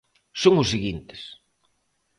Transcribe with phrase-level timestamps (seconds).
[0.41, 1.21] Son os seguintes.